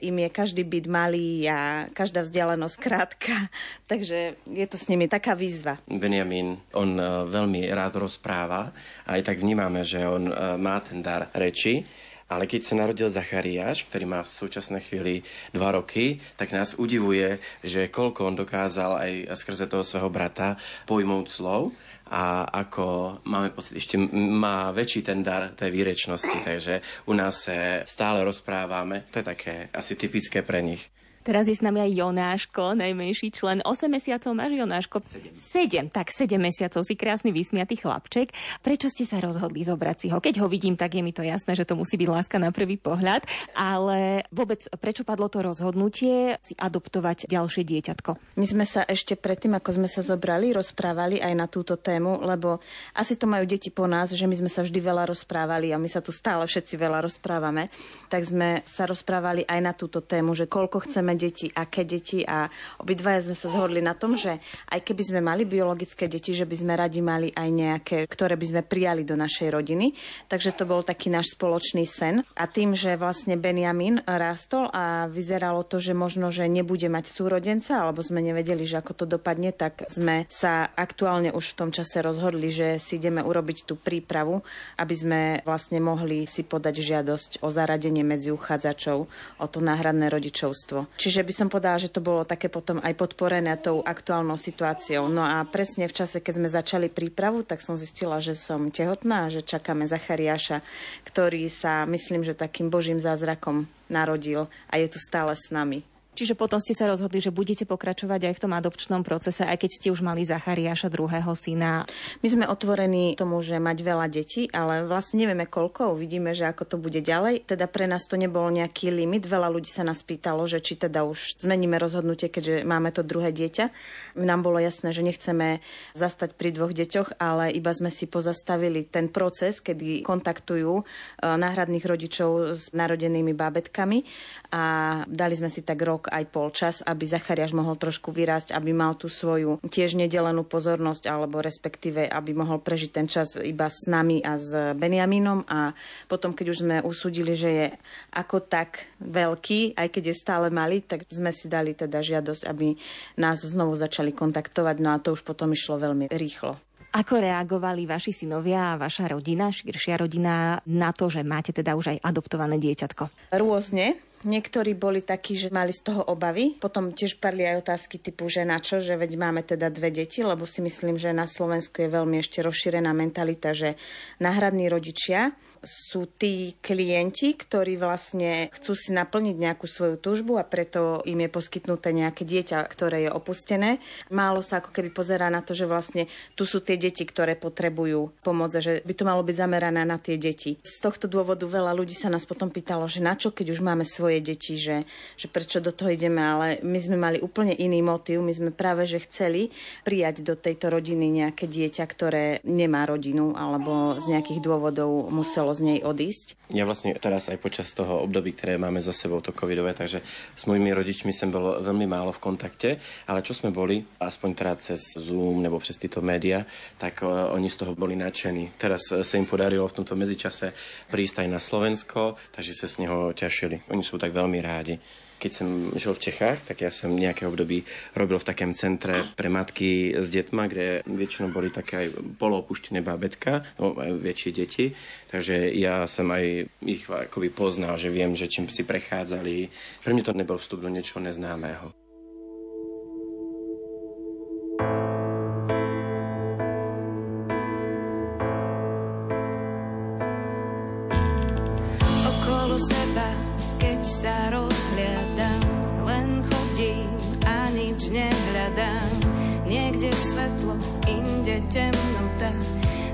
im 0.00 0.16
je 0.16 0.28
každý 0.32 0.64
byt 0.64 0.88
malý 0.88 1.44
a 1.44 1.92
každá 1.92 2.24
vzdialenosť 2.24 2.76
krátka. 2.80 3.52
Takže 3.92 4.32
je 4.48 4.64
to 4.64 4.80
s 4.80 4.88
nimi 4.88 5.12
taká 5.12 5.36
výzva. 5.36 5.76
Benjamin, 5.84 6.56
on 6.72 6.96
eh, 6.96 7.04
veľmi 7.28 7.68
rád 7.68 8.00
rozpráva 8.00 8.72
a 9.04 9.20
aj 9.20 9.28
tak 9.28 9.44
vnímame, 9.44 9.84
že 9.84 10.08
on 10.08 10.32
eh, 10.32 10.56
má 10.56 10.69
má 10.70 10.78
ten 10.78 11.02
dar 11.02 11.26
reči, 11.34 11.82
ale 12.30 12.46
keď 12.46 12.62
sa 12.62 12.78
narodil 12.78 13.10
Zachariáš, 13.10 13.90
ktorý 13.90 14.06
má 14.06 14.22
v 14.22 14.30
súčasnej 14.30 14.86
chvíli 14.86 15.26
dva 15.50 15.74
roky, 15.74 16.22
tak 16.38 16.54
nás 16.54 16.78
udivuje, 16.78 17.42
že 17.66 17.90
koľko 17.90 18.30
on 18.30 18.38
dokázal 18.38 19.02
aj 19.02 19.34
skrze 19.34 19.66
toho 19.66 19.82
svojho 19.82 20.14
brata 20.14 20.54
pojmúť 20.86 21.26
slov 21.26 21.74
a 22.06 22.46
ako 22.46 23.18
máme 23.26 23.50
pocit, 23.50 23.82
ešte 23.82 23.98
má 24.14 24.70
väčší 24.70 25.02
ten 25.02 25.26
dar 25.26 25.50
tej 25.58 25.74
výrečnosti, 25.74 26.38
takže 26.46 27.06
u 27.10 27.18
nás 27.18 27.50
sa 27.50 27.82
stále 27.82 28.22
rozprávame. 28.22 29.10
To 29.10 29.22
je 29.22 29.26
také 29.26 29.54
asi 29.74 29.98
typické 29.98 30.46
pre 30.46 30.62
nich. 30.62 30.86
Teraz 31.30 31.46
je 31.46 31.54
s 31.54 31.62
nami 31.62 31.78
aj 31.78 31.94
Jonáško, 31.94 32.74
najmenší 32.74 33.30
člen. 33.30 33.62
8 33.62 33.86
mesiacov 33.86 34.34
máš 34.34 34.50
Jonáško? 34.50 34.98
7. 35.38 35.86
7, 35.86 35.94
tak 35.94 36.10
7 36.10 36.34
mesiacov 36.42 36.82
si 36.82 36.98
krásny 36.98 37.30
vysmiatý 37.30 37.78
chlapček. 37.78 38.34
Prečo 38.66 38.90
ste 38.90 39.06
sa 39.06 39.22
rozhodli 39.22 39.62
zobrať 39.62 39.96
si 40.02 40.06
ho? 40.10 40.18
Keď 40.18 40.42
ho 40.42 40.50
vidím, 40.50 40.74
tak 40.74 40.98
je 40.98 41.06
mi 41.06 41.14
to 41.14 41.22
jasné, 41.22 41.54
že 41.54 41.62
to 41.62 41.78
musí 41.78 41.94
byť 41.94 42.10
láska 42.10 42.42
na 42.42 42.50
prvý 42.50 42.82
pohľad. 42.82 43.22
Ale 43.54 44.26
vôbec, 44.34 44.66
prečo 44.82 45.06
padlo 45.06 45.30
to 45.30 45.38
rozhodnutie 45.38 46.34
si 46.42 46.58
adoptovať 46.58 47.30
ďalšie 47.30 47.62
dieťatko? 47.62 48.34
My 48.34 48.46
sme 48.50 48.66
sa 48.66 48.82
ešte 48.82 49.14
predtým, 49.14 49.54
ako 49.54 49.70
sme 49.78 49.86
sa 49.86 50.02
zobrali, 50.02 50.50
rozprávali 50.50 51.22
aj 51.22 51.34
na 51.38 51.46
túto 51.46 51.78
tému, 51.78 52.26
lebo 52.26 52.58
asi 52.98 53.14
to 53.14 53.30
majú 53.30 53.46
deti 53.46 53.70
po 53.70 53.86
nás, 53.86 54.10
že 54.10 54.26
my 54.26 54.34
sme 54.34 54.50
sa 54.50 54.66
vždy 54.66 54.82
veľa 54.82 55.06
rozprávali 55.06 55.70
a 55.70 55.78
my 55.78 55.86
sa 55.86 56.02
tu 56.02 56.10
stále 56.10 56.42
všetci 56.42 56.74
veľa 56.74 57.06
rozprávame. 57.06 57.70
Tak 58.10 58.26
sme 58.26 58.66
sa 58.66 58.82
rozprávali 58.90 59.46
aj 59.46 59.60
na 59.62 59.78
túto 59.78 60.02
tému, 60.02 60.34
že 60.34 60.50
koľko 60.50 60.90
chceme 60.90 61.19
deti, 61.20 61.52
aké 61.52 61.84
deti 61.84 62.24
a 62.24 62.48
obidvaja 62.80 63.28
sme 63.28 63.36
sa 63.36 63.52
zhodli 63.52 63.84
na 63.84 63.92
tom, 63.92 64.16
že 64.16 64.40
aj 64.72 64.80
keby 64.80 65.02
sme 65.04 65.20
mali 65.20 65.44
biologické 65.44 66.08
deti, 66.08 66.32
že 66.32 66.48
by 66.48 66.56
sme 66.56 66.72
radi 66.80 67.04
mali 67.04 67.28
aj 67.36 67.48
nejaké, 67.52 67.98
ktoré 68.08 68.40
by 68.40 68.46
sme 68.48 68.62
prijali 68.64 69.04
do 69.04 69.20
našej 69.20 69.52
rodiny. 69.52 69.92
Takže 70.32 70.56
to 70.56 70.64
bol 70.64 70.80
taký 70.80 71.12
náš 71.12 71.36
spoločný 71.36 71.84
sen. 71.84 72.24
A 72.38 72.48
tým, 72.48 72.72
že 72.72 72.96
vlastne 72.96 73.36
Benjamin 73.36 74.00
rástol 74.06 74.72
a 74.72 75.10
vyzeralo 75.10 75.66
to, 75.68 75.76
že 75.82 75.92
možno, 75.92 76.32
že 76.32 76.48
nebude 76.48 76.86
mať 76.88 77.10
súrodenca, 77.10 77.82
alebo 77.82 78.00
sme 78.00 78.24
nevedeli, 78.24 78.64
že 78.64 78.80
ako 78.80 79.04
to 79.04 79.04
dopadne, 79.04 79.50
tak 79.50 79.84
sme 79.90 80.24
sa 80.30 80.70
aktuálne 80.72 81.34
už 81.34 81.52
v 81.52 81.58
tom 81.58 81.70
čase 81.74 81.98
rozhodli, 82.00 82.54
že 82.54 82.78
si 82.78 82.96
ideme 82.96 83.20
urobiť 83.20 83.66
tú 83.66 83.74
prípravu, 83.74 84.40
aby 84.78 84.94
sme 84.94 85.20
vlastne 85.42 85.82
mohli 85.82 86.30
si 86.30 86.46
podať 86.46 86.78
žiadosť 86.78 87.30
o 87.42 87.48
zaradenie 87.50 88.06
medzi 88.06 88.30
uchádzačov 88.30 89.10
o 89.40 89.46
to 89.50 89.58
náhradné 89.58 90.06
rodičovstvo. 90.06 90.86
Čiže 91.00 91.24
by 91.24 91.32
som 91.32 91.48
povedala, 91.48 91.80
že 91.80 91.88
to 91.88 92.04
bolo 92.04 92.28
také 92.28 92.52
potom 92.52 92.76
aj 92.84 92.92
podporené 92.92 93.56
tou 93.56 93.80
aktuálnou 93.80 94.36
situáciou. 94.36 95.08
No 95.08 95.24
a 95.24 95.40
presne 95.48 95.88
v 95.88 95.96
čase, 95.96 96.20
keď 96.20 96.34
sme 96.36 96.48
začali 96.52 96.92
prípravu, 96.92 97.40
tak 97.40 97.64
som 97.64 97.72
zistila, 97.80 98.20
že 98.20 98.36
som 98.36 98.68
tehotná, 98.68 99.32
že 99.32 99.40
čakáme 99.40 99.88
Zachariáša, 99.88 100.60
ktorý 101.08 101.48
sa, 101.48 101.88
myslím, 101.88 102.20
že 102.20 102.36
takým 102.36 102.68
božím 102.68 103.00
zázrakom 103.00 103.64
narodil 103.88 104.44
a 104.68 104.76
je 104.76 104.92
tu 104.92 105.00
stále 105.00 105.32
s 105.32 105.48
nami. 105.48 105.80
Čiže 106.10 106.34
potom 106.34 106.58
ste 106.58 106.74
sa 106.74 106.90
rozhodli, 106.90 107.22
že 107.22 107.30
budete 107.30 107.62
pokračovať 107.70 108.28
aj 108.28 108.34
v 108.34 108.42
tom 108.42 108.52
adopčnom 108.52 109.06
procese, 109.06 109.46
aj 109.46 109.62
keď 109.62 109.70
ste 109.70 109.88
už 109.94 110.02
mali 110.02 110.26
Zachariáša 110.26 110.90
druhého 110.90 111.30
syna. 111.38 111.86
My 112.20 112.28
sme 112.28 112.44
otvorení 112.50 113.14
tomu, 113.14 113.38
že 113.46 113.62
mať 113.62 113.78
veľa 113.78 114.06
detí, 114.10 114.50
ale 114.50 114.82
vlastne 114.82 115.22
nevieme 115.22 115.46
koľko, 115.46 115.94
uvidíme, 115.94 116.34
že 116.34 116.50
ako 116.50 116.66
to 116.66 116.76
bude 116.82 116.98
ďalej. 116.98 117.46
Teda 117.46 117.70
pre 117.70 117.86
nás 117.86 118.10
to 118.10 118.18
nebol 118.18 118.50
nejaký 118.50 118.90
limit. 118.90 119.30
Veľa 119.30 119.54
ľudí 119.54 119.70
sa 119.70 119.86
nás 119.86 120.02
pýtalo, 120.02 120.50
že 120.50 120.58
či 120.58 120.74
teda 120.74 121.06
už 121.06 121.38
zmeníme 121.46 121.78
rozhodnutie, 121.78 122.26
keďže 122.26 122.66
máme 122.66 122.90
to 122.90 123.06
druhé 123.06 123.30
dieťa. 123.30 123.70
Nám 124.18 124.42
bolo 124.42 124.58
jasné, 124.58 124.90
že 124.90 125.06
nechceme 125.06 125.62
zastať 125.94 126.34
pri 126.34 126.50
dvoch 126.50 126.74
deťoch, 126.74 127.22
ale 127.22 127.54
iba 127.54 127.70
sme 127.70 127.88
si 127.88 128.10
pozastavili 128.10 128.82
ten 128.82 129.06
proces, 129.06 129.62
kedy 129.62 130.02
kontaktujú 130.02 130.72
e, 130.74 130.84
náhradných 131.22 131.86
rodičov 131.86 132.58
s 132.58 132.74
narodenými 132.74 133.30
bábetkami 133.30 134.02
a 134.50 134.62
dali 135.06 135.38
sme 135.38 135.46
si 135.46 135.62
tak 135.62 135.78
rok 135.86 135.99
aj 136.08 136.24
pol 136.32 136.48
čas, 136.54 136.80
aby 136.86 137.04
Zachariáš 137.04 137.52
mohol 137.52 137.76
trošku 137.76 138.14
vyrásť, 138.14 138.56
aby 138.56 138.72
mal 138.72 138.96
tú 138.96 139.12
svoju 139.12 139.60
tiež 139.66 139.98
nedelenú 139.98 140.46
pozornosť, 140.46 141.10
alebo 141.10 141.44
respektíve, 141.44 142.08
aby 142.08 142.30
mohol 142.32 142.62
prežiť 142.62 142.90
ten 142.94 143.04
čas 143.10 143.36
iba 143.36 143.68
s 143.68 143.84
nami 143.90 144.24
a 144.24 144.40
s 144.40 144.54
Benjaminom 144.78 145.44
a 145.50 145.74
potom, 146.08 146.32
keď 146.32 146.46
už 146.54 146.58
sme 146.64 146.76
usúdili, 146.80 147.36
že 147.36 147.50
je 147.50 147.66
ako 148.14 148.46
tak 148.46 148.88
veľký, 149.02 149.76
aj 149.76 149.88
keď 149.90 150.14
je 150.14 150.16
stále 150.16 150.46
malý, 150.48 150.80
tak 150.80 151.04
sme 151.10 151.34
si 151.34 151.50
dali 151.50 151.76
teda 151.76 152.00
žiadosť, 152.00 152.46
aby 152.46 152.78
nás 153.18 153.42
znovu 153.42 153.74
začali 153.74 154.14
kontaktovať, 154.14 154.76
no 154.78 154.94
a 154.94 155.02
to 155.02 155.12
už 155.12 155.26
potom 155.26 155.52
išlo 155.52 155.82
veľmi 155.82 156.08
rýchlo. 156.08 156.56
Ako 156.90 157.22
reagovali 157.22 157.86
vaši 157.86 158.10
synovia 158.10 158.74
a 158.74 158.78
vaša 158.78 159.14
rodina, 159.14 159.54
širšia 159.54 159.94
rodina, 159.94 160.58
na 160.66 160.90
to, 160.90 161.06
že 161.06 161.22
máte 161.22 161.54
teda 161.54 161.78
už 161.78 161.94
aj 161.94 161.98
adoptované 162.02 162.58
dieťatko? 162.58 163.30
Rôzne. 163.30 164.09
Niektorí 164.20 164.76
boli 164.76 165.00
takí, 165.00 165.40
že 165.40 165.48
mali 165.48 165.72
z 165.72 165.80
toho 165.80 166.04
obavy. 166.04 166.60
Potom 166.60 166.92
tiež 166.92 167.16
padli 167.16 167.48
aj 167.48 167.64
otázky 167.64 167.96
typu, 168.04 168.28
že 168.28 168.44
na 168.44 168.60
čo, 168.60 168.76
že 168.76 168.92
veď 169.00 169.16
máme 169.16 169.40
teda 169.40 169.72
dve 169.72 169.88
deti, 169.88 170.20
lebo 170.20 170.44
si 170.44 170.60
myslím, 170.60 171.00
že 171.00 171.16
na 171.16 171.24
Slovensku 171.24 171.80
je 171.80 171.88
veľmi 171.88 172.20
ešte 172.20 172.44
rozšírená 172.44 172.92
mentalita, 172.92 173.56
že 173.56 173.80
náhradní 174.20 174.68
rodičia 174.68 175.32
sú 175.60 176.08
tí 176.08 176.56
klienti, 176.64 177.36
ktorí 177.36 177.76
vlastne 177.76 178.48
chcú 178.52 178.72
si 178.72 178.90
naplniť 178.96 179.36
nejakú 179.36 179.68
svoju 179.68 180.00
túžbu 180.00 180.40
a 180.40 180.44
preto 180.44 181.04
im 181.04 181.20
je 181.24 181.30
poskytnuté 181.30 181.92
nejaké 181.92 182.24
dieťa, 182.24 182.64
ktoré 182.66 183.08
je 183.08 183.10
opustené. 183.12 183.78
Málo 184.08 184.40
sa 184.40 184.64
ako 184.64 184.72
keby 184.72 184.90
pozerá 184.90 185.28
na 185.28 185.44
to, 185.44 185.52
že 185.52 185.68
vlastne 185.68 186.08
tu 186.32 186.48
sú 186.48 186.64
tie 186.64 186.80
deti, 186.80 187.04
ktoré 187.04 187.36
potrebujú 187.36 188.12
pomoc 188.24 188.56
a 188.56 188.64
že 188.64 188.80
by 188.82 188.92
to 188.96 189.04
malo 189.04 189.20
byť 189.20 189.36
zamerané 189.36 189.84
na 189.84 190.00
tie 190.00 190.16
deti. 190.16 190.56
Z 190.64 190.80
tohto 190.80 191.06
dôvodu 191.06 191.44
veľa 191.44 191.76
ľudí 191.76 191.92
sa 191.92 192.08
nás 192.08 192.24
potom 192.24 192.48
pýtalo, 192.48 192.88
že 192.88 193.04
na 193.04 193.14
čo, 193.14 193.30
keď 193.30 193.52
už 193.52 193.60
máme 193.60 193.84
svoje 193.84 194.24
deti, 194.24 194.56
že, 194.56 194.88
že 195.20 195.28
prečo 195.28 195.60
do 195.60 195.70
toho 195.70 195.92
ideme, 195.92 196.20
ale 196.20 196.46
my 196.64 196.78
sme 196.80 196.96
mali 196.96 197.18
úplne 197.20 197.52
iný 197.52 197.84
motív. 197.84 198.24
My 198.24 198.32
sme 198.32 198.50
práve, 198.50 198.88
že 198.88 199.04
chceli 199.04 199.52
prijať 199.84 200.24
do 200.24 200.34
tejto 200.34 200.72
rodiny 200.72 201.10
nejaké 201.24 201.44
dieťa, 201.44 201.84
ktoré 201.84 202.24
nemá 202.48 202.88
rodinu 202.88 203.36
alebo 203.36 204.00
z 204.00 204.16
nejakých 204.16 204.40
dôvodov 204.40 205.12
muselo 205.12 205.49
muselo 205.50 205.58
z 205.58 205.66
nej 205.66 205.80
odísť? 205.82 206.26
Ja 206.54 206.62
vlastne 206.66 206.94
teraz 206.94 207.26
aj 207.26 207.42
počas 207.42 207.74
toho 207.74 208.06
období, 208.06 208.34
ktoré 208.34 208.54
máme 208.58 208.78
za 208.78 208.94
sebou, 208.94 209.18
to 209.18 209.34
covidové, 209.34 209.74
takže 209.74 210.02
s 210.38 210.42
mojimi 210.46 210.70
rodičmi 210.70 211.10
som 211.10 211.30
bol 211.30 211.58
veľmi 211.62 211.86
málo 211.90 212.14
v 212.14 212.22
kontakte, 212.22 212.78
ale 213.10 213.22
čo 213.26 213.34
sme 213.34 213.50
boli, 213.50 213.82
aspoň 213.98 214.30
teda 214.34 214.54
cez 214.62 214.94
Zoom 214.98 215.42
nebo 215.42 215.58
přes 215.58 215.78
tieto 215.78 215.98
média, 216.02 216.46
tak 216.78 217.02
uh, 217.02 217.34
oni 217.34 217.50
z 217.50 217.66
toho 217.66 217.72
boli 217.74 217.98
nadšení. 217.98 218.54
Teraz 218.58 218.90
uh, 218.94 219.02
sa 219.02 219.18
im 219.18 219.26
podarilo 219.26 219.66
v 219.66 219.76
tomto 219.82 219.98
medzičase 219.98 220.54
prísť 220.90 221.26
aj 221.26 221.28
na 221.30 221.40
Slovensko, 221.42 222.14
takže 222.34 222.54
sa 222.54 222.66
z 222.70 222.86
neho 222.86 223.10
ťašili. 223.10 223.66
Oni 223.74 223.82
sú 223.82 223.98
tak 223.98 224.14
veľmi 224.14 224.38
rádi. 224.42 224.78
Keď 225.20 225.32
som 225.36 225.76
žil 225.76 225.92
v 225.92 226.04
Čechách, 226.08 226.48
tak 226.48 226.64
ja 226.64 226.72
som 226.72 226.96
nejaké 226.96 227.28
období 227.28 227.68
robil 227.92 228.16
v 228.16 228.24
takém 228.24 228.56
centre 228.56 228.96
pre 229.12 229.28
matky 229.28 229.92
s 229.92 230.08
deťma, 230.08 230.48
kde 230.48 230.80
väčšinou 230.88 231.28
boli 231.28 231.52
také 231.52 231.84
aj 231.84 232.16
poloopuštené 232.16 232.80
bábetka, 232.80 233.44
no 233.60 233.76
aj 233.76 234.00
väčšie 234.00 234.30
deti. 234.32 234.72
Takže 235.12 235.52
ja 235.52 235.84
som 235.84 236.08
aj 236.08 236.48
ich 236.64 236.88
akoby 236.88 237.28
poznal, 237.28 237.76
že 237.76 237.92
viem, 237.92 238.16
že 238.16 238.32
čím 238.32 238.48
si 238.48 238.64
prechádzali. 238.64 239.52
Pre 239.84 239.92
mňa 239.92 240.04
to 240.08 240.16
nebol 240.16 240.40
vstup 240.40 240.64
do 240.64 240.72
niečoho 240.72 241.04
neznámeho. 241.04 241.89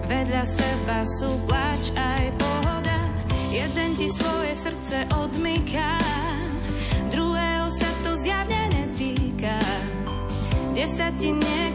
Vedľa 0.06 0.44
seba 0.46 0.98
sú 1.18 1.30
plač 1.50 1.90
aj 1.98 2.25
pohoda. 2.38 2.98
Jeden 3.50 3.98
ti 3.98 4.06
svoje 4.06 4.54
srdce 4.54 5.06
odmyká, 5.10 5.98
druhého 7.10 7.66
sa 7.75 7.90
to 8.06 8.14
zjavne 8.22 8.62
netýka. 8.70 9.58
kde 10.76 10.84
sa 10.86 11.08
ti 11.16 11.32
niekto 11.32 11.65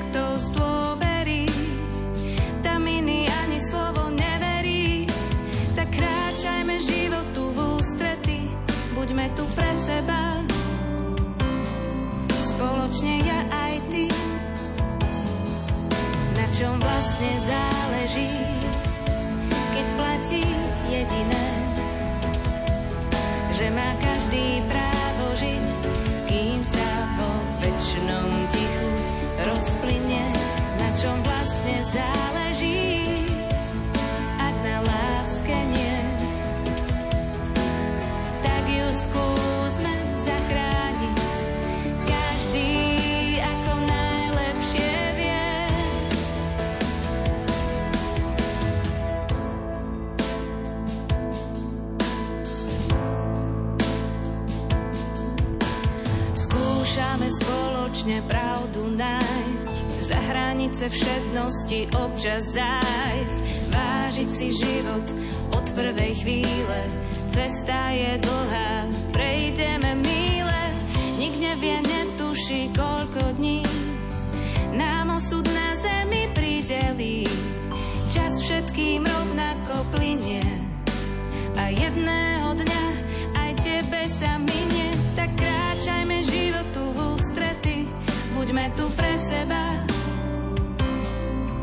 spoločne 58.02 58.26
pravdu 58.26 58.98
nájsť, 58.98 59.74
za 60.10 60.18
hranice 60.18 60.90
všednosti 60.90 61.86
občas 61.94 62.50
zájsť, 62.58 63.38
vážiť 63.70 64.30
si 64.42 64.48
život 64.58 65.06
od 65.54 65.66
prvej 65.78 66.18
chvíle. 66.18 66.80
Cesta 67.30 67.94
je 67.94 68.18
dlhá, 68.18 68.90
prejdeme 69.14 70.02
míle, 70.02 70.62
nik 71.22 71.46
nevie, 71.46 71.78
netuší, 71.78 72.74
koľko 72.74 73.38
dní 73.38 73.62
nám 74.74 75.22
osud 75.22 75.46
na 75.54 75.78
zemi 75.86 76.26
pridelí. 76.34 77.30
Čas 78.10 78.42
všetkým 78.42 79.06
rovnako 79.06 79.86
plinie 79.94 80.42
a 81.54 81.70
jedného 81.70 82.50
dňa 82.66 82.84
aj 83.46 83.52
tebe 83.62 84.02
sa 84.10 84.42
minie. 84.42 84.61
Buďme 88.52 88.68
tu 88.76 88.84
pre 89.00 89.16
seba, 89.16 89.80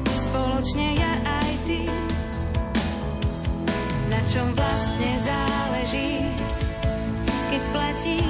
spoločne 0.09 0.97
ja 0.97 1.13
aj 1.21 1.51
ty. 1.69 1.85
Na 4.09 4.21
čom 4.33 4.49
vlastne 4.57 5.11
záleží, 5.21 6.33
keď 7.53 7.63
platí 7.77 8.28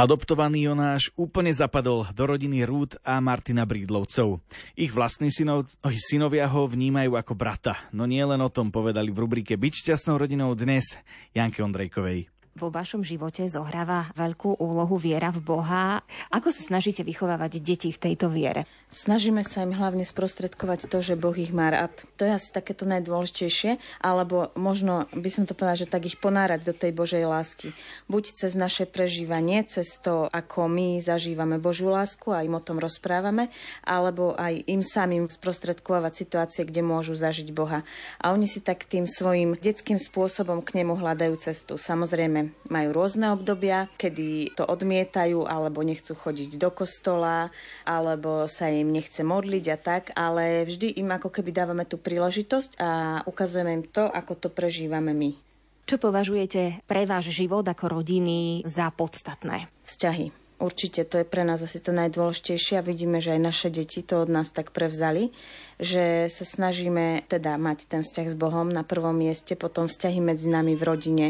Adoptovaný 0.00 0.64
Jonáš 0.64 1.12
úplne 1.12 1.52
zapadol 1.52 2.08
do 2.16 2.24
rodiny 2.24 2.64
Rút 2.64 2.96
a 3.04 3.20
Martina 3.20 3.68
Brídlovcov. 3.68 4.40
Ich 4.72 4.96
vlastní 4.96 5.28
synov, 5.28 5.68
synovia 6.08 6.48
ho 6.48 6.64
vnímajú 6.64 7.20
ako 7.20 7.36
brata. 7.36 7.76
No 7.92 8.08
nie 8.08 8.24
len 8.24 8.40
o 8.40 8.48
tom 8.48 8.72
povedali 8.72 9.12
v 9.12 9.20
rubrike 9.20 9.60
Byť 9.60 9.84
šťastnou 9.84 10.16
rodinou 10.16 10.56
dnes 10.56 10.96
Janke 11.36 11.60
Ondrejkovej. 11.60 12.32
Vo 12.56 12.72
vašom 12.72 13.04
živote 13.04 13.44
zohráva 13.44 14.08
veľkú 14.16 14.56
úlohu 14.56 14.96
viera 14.96 15.28
v 15.36 15.44
Boha. 15.44 16.00
Ako 16.32 16.48
sa 16.48 16.64
snažíte 16.64 17.04
vychovávať 17.04 17.60
deti 17.60 17.92
v 17.92 18.00
tejto 18.00 18.32
viere? 18.32 18.64
Snažíme 18.90 19.46
sa 19.46 19.62
im 19.62 19.70
hlavne 19.70 20.02
sprostredkovať 20.02 20.90
to, 20.90 20.98
že 20.98 21.14
Boh 21.14 21.38
ich 21.38 21.54
má 21.54 21.70
rád. 21.70 21.94
To 22.18 22.26
je 22.26 22.34
asi 22.34 22.50
takéto 22.50 22.82
najdôležitejšie, 22.90 23.78
alebo 24.02 24.50
možno 24.58 25.06
by 25.14 25.30
som 25.30 25.46
to 25.46 25.54
povedala, 25.54 25.78
že 25.78 25.86
tak 25.86 26.10
ich 26.10 26.18
ponárať 26.18 26.66
do 26.66 26.74
tej 26.74 26.90
Božej 26.90 27.22
lásky. 27.22 27.70
Buď 28.10 28.34
cez 28.34 28.58
naše 28.58 28.90
prežívanie, 28.90 29.62
cez 29.62 29.94
to, 30.02 30.26
ako 30.26 30.66
my 30.66 30.98
zažívame 30.98 31.62
Božiu 31.62 31.94
lásku 31.94 32.34
a 32.34 32.42
im 32.42 32.58
o 32.58 32.64
tom 32.66 32.82
rozprávame, 32.82 33.46
alebo 33.86 34.34
aj 34.34 34.66
im 34.66 34.82
samým 34.82 35.30
sprostredkovať 35.30 36.26
situácie, 36.26 36.66
kde 36.66 36.82
môžu 36.82 37.14
zažiť 37.14 37.46
Boha. 37.54 37.86
A 38.18 38.34
oni 38.34 38.50
si 38.50 38.58
tak 38.58 38.90
tým 38.90 39.06
svojim 39.06 39.54
detským 39.54 40.02
spôsobom 40.02 40.66
k 40.66 40.82
nemu 40.82 40.98
hľadajú 40.98 41.38
cestu. 41.38 41.78
Samozrejme, 41.78 42.66
majú 42.66 42.88
rôzne 42.90 43.30
obdobia, 43.30 43.86
kedy 43.94 44.58
to 44.58 44.66
odmietajú, 44.66 45.46
alebo 45.46 45.78
nechcú 45.86 46.18
chodiť 46.18 46.58
do 46.58 46.74
kostola, 46.74 47.54
alebo 47.86 48.50
sa 48.50 48.66
im 48.66 48.79
nechce 48.88 49.20
modliť 49.20 49.64
a 49.68 49.76
tak, 49.76 50.02
ale 50.16 50.64
vždy 50.64 50.96
im 50.96 51.12
ako 51.12 51.28
keby 51.28 51.52
dávame 51.52 51.84
tú 51.84 52.00
príležitosť 52.00 52.80
a 52.80 53.20
ukazujeme 53.28 53.76
im 53.76 53.84
to, 53.84 54.08
ako 54.08 54.32
to 54.40 54.48
prežívame 54.48 55.12
my. 55.12 55.36
Čo 55.84 56.00
považujete 56.00 56.86
pre 56.88 57.04
váš 57.04 57.34
život 57.34 57.66
ako 57.66 58.00
rodiny 58.00 58.64
za 58.64 58.88
podstatné? 58.94 59.66
Vzťahy. 59.84 60.30
Určite 60.60 61.08
to 61.08 61.18
je 61.18 61.26
pre 61.26 61.40
nás 61.40 61.64
asi 61.64 61.80
to 61.80 61.88
najdôležitejšie 61.90 62.78
a 62.78 62.84
vidíme, 62.84 63.16
že 63.18 63.32
aj 63.32 63.40
naše 63.40 63.68
deti 63.72 64.04
to 64.04 64.20
od 64.20 64.28
nás 64.28 64.52
tak 64.52 64.76
prevzali, 64.76 65.32
že 65.80 66.28
sa 66.28 66.44
snažíme 66.44 67.24
teda 67.24 67.56
mať 67.56 67.88
ten 67.88 68.04
vzťah 68.04 68.26
s 68.30 68.36
Bohom 68.36 68.68
na 68.68 68.84
prvom 68.84 69.16
mieste, 69.16 69.56
potom 69.56 69.88
vzťahy 69.88 70.20
medzi 70.20 70.52
nami 70.52 70.76
v 70.76 70.82
rodine 70.84 71.26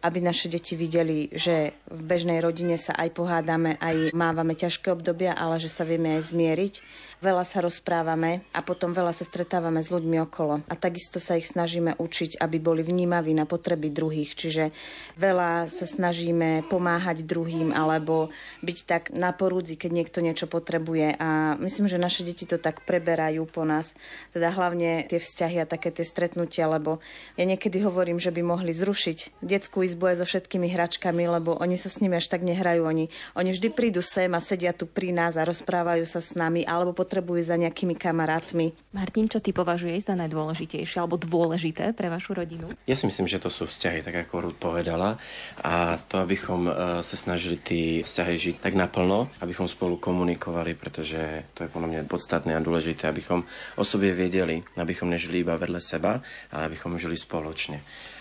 aby 0.00 0.18
naše 0.24 0.48
deti 0.48 0.76
videli, 0.76 1.28
že 1.28 1.76
v 1.88 2.00
bežnej 2.00 2.40
rodine 2.40 2.80
sa 2.80 2.96
aj 2.96 3.12
pohádame, 3.12 3.76
aj 3.76 4.16
mávame 4.16 4.56
ťažké 4.56 4.88
obdobia, 4.96 5.36
ale 5.36 5.60
že 5.60 5.68
sa 5.68 5.84
vieme 5.84 6.16
aj 6.16 6.32
zmieriť 6.32 6.74
veľa 7.20 7.44
sa 7.44 7.60
rozprávame 7.60 8.48
a 8.56 8.64
potom 8.64 8.96
veľa 8.96 9.12
sa 9.12 9.28
stretávame 9.28 9.84
s 9.84 9.92
ľuďmi 9.92 10.16
okolo. 10.24 10.64
A 10.66 10.74
takisto 10.74 11.20
sa 11.20 11.36
ich 11.36 11.46
snažíme 11.46 11.94
učiť, 12.00 12.40
aby 12.40 12.56
boli 12.56 12.80
vnímaví 12.80 13.36
na 13.36 13.44
potreby 13.44 13.92
druhých. 13.92 14.32
Čiže 14.32 14.72
veľa 15.20 15.68
sa 15.68 15.86
snažíme 15.86 16.64
pomáhať 16.72 17.28
druhým 17.28 17.76
alebo 17.76 18.32
byť 18.64 18.78
tak 18.88 19.02
na 19.12 19.36
porúdzi, 19.36 19.76
keď 19.76 19.90
niekto 19.92 20.18
niečo 20.24 20.48
potrebuje. 20.48 21.20
A 21.20 21.60
myslím, 21.60 21.86
že 21.86 22.00
naše 22.00 22.24
deti 22.24 22.48
to 22.48 22.56
tak 22.56 22.82
preberajú 22.88 23.44
po 23.46 23.68
nás. 23.68 23.89
Teda 24.30 24.52
hlavne 24.54 25.06
tie 25.06 25.18
vzťahy 25.18 25.62
a 25.62 25.66
také 25.68 25.90
tie 25.90 26.06
stretnutia, 26.06 26.70
lebo 26.70 27.02
ja 27.34 27.44
niekedy 27.44 27.82
hovorím, 27.82 28.22
že 28.22 28.34
by 28.34 28.42
mohli 28.42 28.72
zrušiť 28.74 29.42
detskú 29.42 29.82
izbu 29.82 30.14
aj 30.14 30.16
so 30.22 30.26
všetkými 30.26 30.70
hračkami, 30.70 31.24
lebo 31.26 31.58
oni 31.58 31.76
sa 31.76 31.92
s 31.92 31.98
nimi 32.02 32.16
až 32.18 32.30
tak 32.30 32.42
nehrajú. 32.46 32.86
Oni, 32.86 33.12
oni 33.36 33.50
vždy 33.54 33.68
prídu 33.72 34.00
sem 34.00 34.30
a 34.32 34.40
sedia 34.40 34.70
tu 34.70 34.86
pri 34.86 35.14
nás 35.14 35.34
a 35.34 35.46
rozprávajú 35.46 36.04
sa 36.06 36.22
s 36.22 36.34
nami, 36.34 36.62
alebo 36.64 36.94
potrebujú 36.96 37.42
za 37.42 37.56
nejakými 37.58 37.94
kamarátmi. 37.98 38.72
Martin, 38.94 39.26
čo 39.30 39.38
ty 39.38 39.54
považuješ 39.54 40.10
za 40.10 40.14
najdôležitejšie 40.18 40.98
alebo 40.98 41.20
dôležité 41.20 41.94
pre 41.94 42.10
vašu 42.10 42.34
rodinu? 42.34 42.72
Ja 42.86 42.98
si 42.98 43.06
myslím, 43.06 43.30
že 43.30 43.42
to 43.42 43.50
sú 43.52 43.66
vzťahy, 43.66 44.02
tak 44.02 44.26
ako 44.26 44.50
Ruth 44.50 44.58
povedala. 44.60 45.16
A 45.60 45.98
to, 46.08 46.18
abychom 46.22 46.66
e, 46.66 46.72
sa 47.02 47.16
snažili 47.16 47.56
tí 47.60 48.02
vzťahy 48.02 48.34
žiť 48.36 48.56
tak 48.62 48.74
naplno, 48.74 49.30
abychom 49.38 49.70
spolu 49.70 49.96
komunikovali, 49.96 50.74
pretože 50.74 51.46
to 51.54 51.66
je 51.66 51.72
podľa 51.72 51.88
mňa 51.88 52.00
podstatné 52.10 52.52
a 52.56 52.60
dôležité, 52.64 53.06
abychom 53.06 53.46
o 53.80 53.84
sobie 53.88 54.12
vedeli, 54.12 54.60
abychom 54.76 55.08
nežili 55.08 55.40
iba 55.40 55.56
vedľa 55.56 55.80
seba, 55.80 56.20
ale 56.52 56.68
abychom 56.68 57.00
žili 57.00 57.16
spoločne 57.16 57.80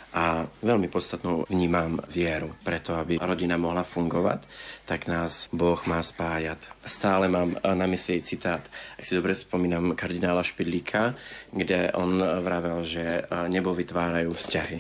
a 0.10 0.42
veľmi 0.66 0.90
podstatnú 0.90 1.46
vnímam 1.50 2.02
vieru. 2.10 2.58
Preto, 2.66 2.98
aby 2.98 3.22
rodina 3.22 3.62
mohla 3.62 3.86
fungovať, 3.86 4.42
tak 4.90 5.06
nás 5.06 5.46
Boh 5.54 5.78
má 5.86 6.02
spájať. 6.02 6.66
Stále 6.90 7.30
mám 7.30 7.54
na 7.62 7.86
mysli 7.86 8.26
citát, 8.26 8.66
ak 8.98 9.06
si 9.06 9.14
dobre 9.14 9.38
spomínam, 9.38 9.94
kardinála 9.94 10.42
Špidlíka, 10.42 11.14
kde 11.54 11.94
on 11.94 12.18
vravel, 12.42 12.82
že 12.82 13.22
nebo 13.54 13.78
vytvárajú 13.78 14.34
vzťahy. 14.34 14.80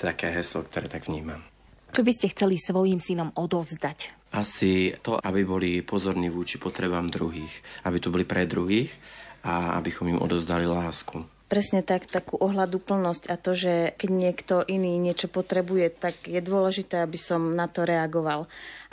Také 0.00 0.32
heslo, 0.32 0.64
ktoré 0.64 0.88
tak 0.88 1.12
vnímam. 1.12 1.44
Čo 1.92 2.00
by 2.00 2.12
ste 2.16 2.32
chceli 2.32 2.56
svojim 2.56 3.02
synom 3.02 3.34
odovzdať? 3.36 4.16
Asi 4.32 4.94
to, 5.02 5.18
aby 5.18 5.42
boli 5.42 5.82
pozorní 5.82 6.30
vúči 6.30 6.56
potrebám 6.56 7.10
druhých. 7.10 7.50
Aby 7.84 7.98
tu 7.98 8.08
boli 8.14 8.22
pre 8.22 8.46
druhých 8.46 8.94
a 9.44 9.76
abychom 9.80 10.08
im 10.08 10.22
odovzdali 10.22 10.66
lásku. 10.66 11.24
Presne 11.50 11.82
tak, 11.82 12.06
takú 12.06 12.38
ohľadu 12.38 12.78
plnosť 12.78 13.26
a 13.26 13.34
to, 13.34 13.58
že 13.58 13.98
keď 13.98 14.10
niekto 14.14 14.54
iný 14.70 15.02
niečo 15.02 15.26
potrebuje, 15.26 15.98
tak 15.98 16.30
je 16.30 16.38
dôležité, 16.38 17.02
aby 17.02 17.18
som 17.18 17.58
na 17.58 17.66
to 17.66 17.82
reagoval. 17.82 18.46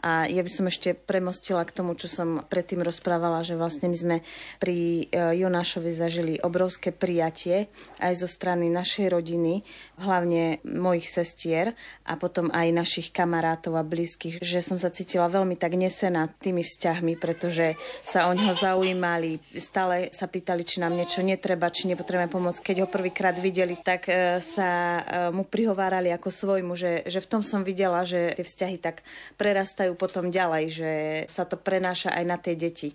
A 0.06 0.30
ja 0.30 0.46
by 0.46 0.52
som 0.54 0.70
ešte 0.70 0.94
premostila 0.94 1.66
k 1.66 1.74
tomu, 1.74 1.98
čo 1.98 2.06
som 2.06 2.46
predtým 2.46 2.86
rozprávala, 2.86 3.42
že 3.42 3.58
vlastne 3.58 3.90
my 3.90 3.98
sme 3.98 4.18
pri 4.62 5.10
e, 5.10 5.42
Jonášovi 5.42 5.90
zažili 5.90 6.34
obrovské 6.38 6.94
prijatie 6.94 7.66
aj 7.98 8.14
zo 8.22 8.30
strany 8.30 8.70
našej 8.70 9.10
rodiny, 9.10 9.66
hlavne 9.98 10.62
mojich 10.62 11.10
sestier 11.10 11.74
a 12.06 12.14
potom 12.14 12.54
aj 12.54 12.70
našich 12.70 13.10
kamarátov 13.10 13.74
a 13.74 13.82
blízkych, 13.82 14.38
že 14.38 14.62
som 14.62 14.78
sa 14.78 14.94
cítila 14.94 15.26
veľmi 15.34 15.58
tak 15.58 15.74
nesená 15.74 16.30
tými 16.30 16.62
vzťahmi, 16.62 17.18
pretože 17.18 17.74
sa 18.06 18.30
o 18.30 18.38
neho 18.38 18.54
zaujímali, 18.54 19.42
stále 19.58 20.14
sa 20.14 20.30
pýtali, 20.30 20.62
či 20.62 20.78
nám 20.78 20.94
niečo 20.94 21.26
netreba, 21.26 21.74
či 21.74 21.90
nepotrebujeme 21.90 22.30
pomôcť. 22.30 22.62
Keď 22.62 22.78
ho 22.86 22.88
prvýkrát 22.88 23.34
videli, 23.34 23.74
tak 23.82 24.08
e, 24.08 24.40
sa 24.46 24.70
e, 24.70 25.02
mu 25.34 25.42
prihovárali 25.42 26.14
ako 26.14 26.30
svojmu, 26.30 26.74
že, 26.78 27.02
že 27.10 27.18
v 27.18 27.30
tom 27.34 27.42
som 27.42 27.66
videla, 27.66 28.06
že 28.06 28.38
tie 28.38 28.46
vzťahy 28.46 28.78
tak 28.78 29.02
prerastajú 29.36 29.87
prechádzajú 29.88 29.93
potom 29.95 30.28
ďalej, 30.28 30.65
že 30.67 30.91
sa 31.32 31.47
to 31.47 31.56
prenáša 31.56 32.12
aj 32.12 32.23
na 32.28 32.38
tie 32.38 32.56
deti. 32.60 32.91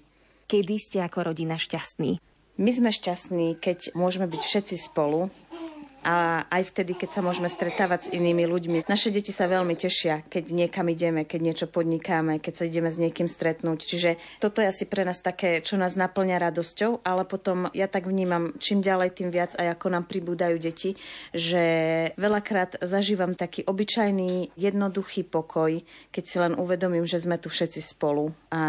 Kedy 0.48 0.74
ste 0.76 0.98
ako 1.00 1.33
rodina 1.33 1.57
šťastní? 1.57 2.20
My 2.61 2.70
sme 2.76 2.92
šťastní, 2.92 3.57
keď 3.57 3.96
môžeme 3.96 4.28
byť 4.28 4.42
všetci 4.44 4.76
spolu, 4.76 5.33
a 6.03 6.45
aj 6.51 6.75
vtedy, 6.75 6.99
keď 6.99 7.15
sa 7.15 7.21
môžeme 7.23 7.47
stretávať 7.47 8.11
s 8.11 8.12
inými 8.12 8.45
ľuďmi. 8.45 8.79
Naše 8.91 9.15
deti 9.15 9.31
sa 9.31 9.47
veľmi 9.47 9.79
tešia, 9.79 10.27
keď 10.27 10.51
niekam 10.51 10.91
ideme, 10.91 11.23
keď 11.23 11.41
niečo 11.41 11.67
podnikáme, 11.71 12.43
keď 12.43 12.53
sa 12.59 12.65
ideme 12.67 12.91
s 12.91 12.99
niekým 12.99 13.31
stretnúť. 13.31 13.79
Čiže 13.87 14.11
toto 14.43 14.59
je 14.59 14.71
asi 14.71 14.85
pre 14.85 15.07
nás 15.07 15.23
také, 15.23 15.62
čo 15.62 15.79
nás 15.79 15.95
naplňa 15.95 16.43
radosťou, 16.51 17.07
ale 17.07 17.23
potom 17.23 17.71
ja 17.71 17.87
tak 17.87 18.11
vnímam, 18.11 18.51
čím 18.59 18.83
ďalej, 18.83 19.15
tým 19.15 19.31
viac 19.31 19.55
aj 19.55 19.79
ako 19.79 19.87
nám 19.95 20.05
pribúdajú 20.11 20.59
deti, 20.59 20.99
že 21.31 21.62
veľakrát 22.19 22.83
zažívam 22.83 23.38
taký 23.38 23.62
obyčajný, 23.62 24.59
jednoduchý 24.59 25.23
pokoj, 25.23 25.79
keď 26.11 26.25
si 26.27 26.37
len 26.43 26.59
uvedomím, 26.59 27.07
že 27.07 27.23
sme 27.23 27.38
tu 27.38 27.47
všetci 27.47 27.79
spolu. 27.79 28.35
A 28.51 28.62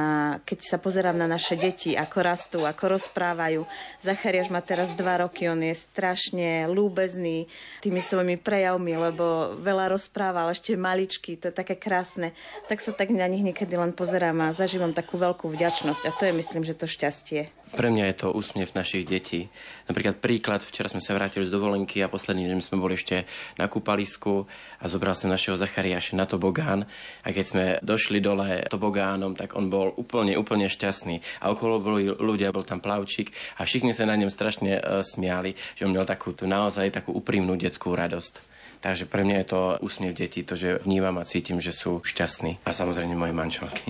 keď 0.46 0.60
sa 0.62 0.78
pozerám 0.78 1.18
na 1.18 1.26
naše 1.26 1.58
deti, 1.58 1.98
ako 1.98 2.18
rastú, 2.22 2.60
ako 2.68 3.00
rozprávajú. 3.00 3.66
Zachariáš 4.04 4.54
má 4.54 4.62
teraz 4.62 4.94
dva 4.94 5.26
roky, 5.26 5.50
on 5.50 5.64
je 5.64 5.74
strašne 5.74 6.70
lúbezný, 6.70 7.23
rôzny 7.24 7.48
tými 7.80 8.02
svojimi 8.04 8.36
prejavmi, 8.40 9.00
lebo 9.00 9.56
veľa 9.60 9.92
rozpráva, 9.92 10.52
ešte 10.52 10.76
maličky, 10.76 11.40
to 11.40 11.50
je 11.50 11.56
také 11.56 11.80
krásne. 11.80 12.36
Tak 12.68 12.84
sa 12.84 12.92
tak 12.92 13.12
na 13.16 13.28
nich 13.32 13.44
niekedy 13.44 13.72
len 13.80 13.96
pozerám 13.96 14.40
a 14.44 14.56
zažívam 14.56 14.92
takú 14.92 15.16
veľkú 15.16 15.48
vďačnosť 15.48 16.04
a 16.08 16.12
to 16.12 16.28
je 16.28 16.34
myslím, 16.36 16.64
že 16.68 16.76
to 16.76 16.86
šťastie. 16.88 17.63
Pre 17.74 17.90
mňa 17.90 18.14
je 18.14 18.16
to 18.22 18.28
úsmev 18.30 18.70
našich 18.78 19.02
detí. 19.02 19.50
Napríklad 19.90 20.22
príklad, 20.22 20.62
včera 20.62 20.86
sme 20.94 21.02
sa 21.02 21.18
vrátili 21.18 21.42
z 21.42 21.50
dovolenky 21.50 22.06
a 22.06 22.08
posledný 22.08 22.46
deň 22.46 22.62
sme 22.62 22.78
boli 22.78 22.94
ešte 22.94 23.26
na 23.58 23.66
kúpalisku 23.66 24.46
a 24.78 24.86
zobral 24.86 25.18
som 25.18 25.34
našeho 25.34 25.58
Zachariáša 25.58 26.14
na 26.14 26.30
tobogán 26.30 26.86
a 27.26 27.28
keď 27.34 27.46
sme 27.50 27.64
došli 27.82 28.22
dole 28.22 28.62
tobogánom, 28.70 29.34
tak 29.34 29.58
on 29.58 29.74
bol 29.74 29.90
úplne, 29.98 30.38
úplne 30.38 30.70
šťastný. 30.70 31.42
A 31.42 31.50
okolo 31.50 31.82
boli 31.82 32.14
ľudia, 32.14 32.54
bol 32.54 32.62
tam 32.62 32.78
plavčík 32.78 33.34
a 33.58 33.66
všichni 33.66 33.98
sa 33.98 34.06
na 34.06 34.22
ňom 34.22 34.30
strašne 34.30 34.78
uh, 34.78 35.02
smiali, 35.02 35.58
že 35.74 35.90
on 35.90 35.98
mal 35.98 36.06
takú 36.06 36.30
tu 36.38 36.46
naozaj 36.46 36.94
takú 36.94 37.10
úprimnú 37.18 37.58
detskú 37.58 37.98
radosť. 37.98 38.54
Takže 38.86 39.10
pre 39.10 39.26
mňa 39.26 39.36
je 39.42 39.48
to 39.50 39.62
úsmiev 39.82 40.14
detí, 40.14 40.46
to, 40.46 40.54
že 40.54 40.84
vnímam 40.86 41.18
a 41.18 41.26
cítim, 41.26 41.58
že 41.58 41.74
sú 41.74 42.06
šťastní. 42.06 42.62
A 42.68 42.76
samozrejme 42.76 43.18
moje 43.18 43.34
manželky. 43.34 43.90